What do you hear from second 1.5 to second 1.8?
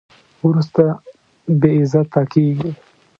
بې